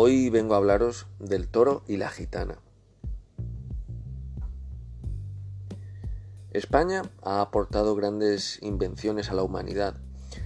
[0.00, 2.60] Hoy vengo a hablaros del toro y la gitana.
[6.52, 9.96] España ha aportado grandes invenciones a la humanidad.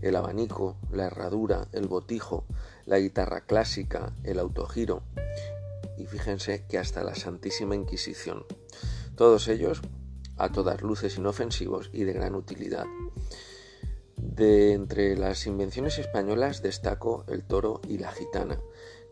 [0.00, 2.46] El abanico, la herradura, el botijo,
[2.86, 5.02] la guitarra clásica, el autogiro
[5.98, 8.46] y fíjense que hasta la Santísima Inquisición.
[9.14, 9.82] Todos ellos
[10.38, 12.86] a todas luces inofensivos y de gran utilidad.
[14.16, 18.58] De entre las invenciones españolas destaco el toro y la gitana,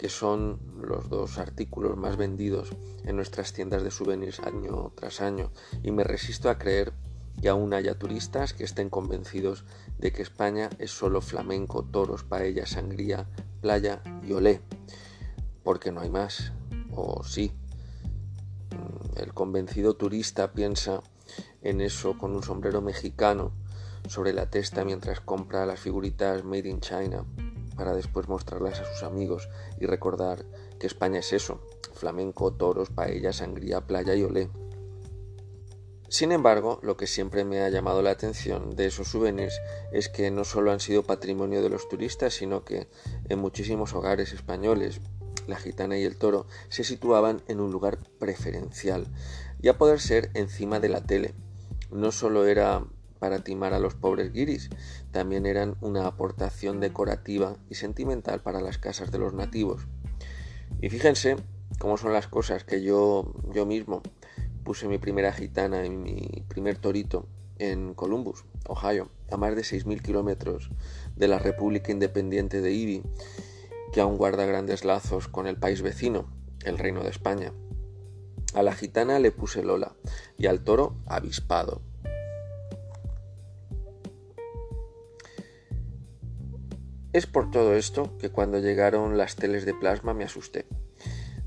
[0.02, 2.70] que son los dos artículos más vendidos
[3.04, 5.52] en nuestras tiendas de souvenirs año tras año,
[5.84, 6.92] y me resisto a creer
[7.40, 9.64] que aún haya turistas que estén convencidos
[9.98, 13.28] de que España es solo flamenco, toros, paella, sangría,
[13.60, 14.60] playa y olé,
[15.62, 16.52] porque no hay más,
[16.90, 17.52] o sí.
[18.70, 21.00] Mm, el convencido turista piensa
[21.60, 23.52] en eso con un sombrero mexicano
[24.08, 27.24] sobre la testa mientras compra las figuritas Made in China
[27.76, 29.48] para después mostrarlas a sus amigos
[29.80, 30.44] y recordar
[30.78, 31.60] que España es eso,
[31.94, 34.50] flamenco, toros, paella, sangría, playa y olé.
[36.08, 39.58] Sin embargo, lo que siempre me ha llamado la atención de esos souvenirs
[39.92, 42.88] es que no solo han sido patrimonio de los turistas, sino que
[43.30, 45.00] en muchísimos hogares españoles,
[45.46, 49.06] la gitana y el toro se situaban en un lugar preferencial,
[49.62, 51.34] y a poder ser encima de la tele.
[51.90, 52.84] No solo era
[53.22, 54.68] para timar a los pobres guiris,
[55.12, 59.86] también eran una aportación decorativa y sentimental para las casas de los nativos.
[60.80, 61.36] Y fíjense
[61.78, 64.02] cómo son las cosas que yo, yo mismo
[64.64, 67.28] puse mi primera gitana y mi primer torito
[67.58, 70.70] en Columbus, Ohio, a más de 6.000 kilómetros
[71.14, 73.04] de la República Independiente de Ibi,
[73.92, 76.26] que aún guarda grandes lazos con el país vecino,
[76.64, 77.52] el Reino de España.
[78.54, 79.92] A la gitana le puse Lola
[80.36, 81.82] y al toro avispado.
[87.12, 90.64] Es por todo esto que cuando llegaron las teles de plasma me asusté.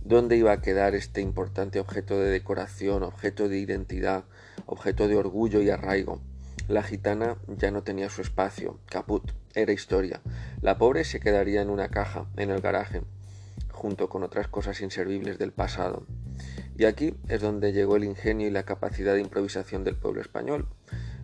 [0.03, 4.25] ¿Dónde iba a quedar este importante objeto de decoración, objeto de identidad,
[4.67, 6.21] objeto de orgullo y arraigo?
[6.67, 10.21] La gitana ya no tenía su espacio, caput, era historia.
[10.61, 13.01] La pobre se quedaría en una caja, en el garaje,
[13.71, 16.05] junto con otras cosas inservibles del pasado.
[16.77, 20.67] Y aquí es donde llegó el ingenio y la capacidad de improvisación del pueblo español.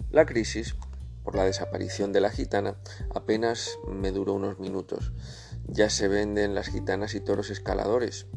[0.09, 0.75] La crisis
[1.31, 2.75] por la desaparición de la gitana
[3.15, 5.13] apenas me duró unos minutos.
[5.65, 8.27] Ya se venden las gitanas y toros escaladores.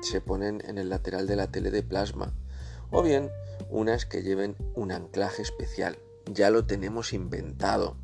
[0.00, 2.32] Se ponen en el lateral de la tele de plasma.
[2.90, 3.30] O bien
[3.68, 5.98] unas que lleven un anclaje especial.
[6.24, 7.98] Ya lo tenemos inventado.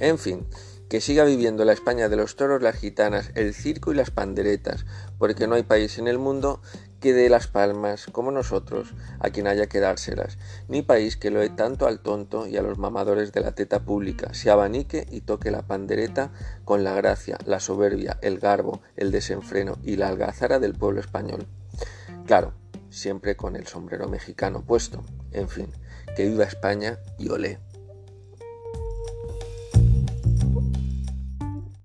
[0.00, 0.48] En fin,
[0.88, 4.84] que siga viviendo la España de los toros, las gitanas, el circo y las panderetas,
[5.16, 6.60] porque no hay país en el mundo
[7.00, 10.38] que dé las palmas, como nosotros, a quien haya que dárselas,
[10.68, 14.34] ni país que lo tanto al tonto y a los mamadores de la teta pública,
[14.34, 16.30] se abanique y toque la pandereta
[16.64, 21.46] con la gracia, la soberbia, el garbo, el desenfreno y la algazara del pueblo español.
[22.26, 22.52] Claro,
[22.90, 25.04] siempre con el sombrero mexicano puesto.
[25.32, 25.68] En fin,
[26.16, 27.58] que viva España y olé.